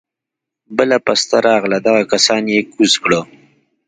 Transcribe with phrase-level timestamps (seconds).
[0.77, 3.21] بله پسته راغله دغه کسان يې کوز کړه.